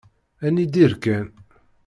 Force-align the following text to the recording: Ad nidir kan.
Ad 0.45 0.51
nidir 0.55 0.93
kan. 1.03 1.27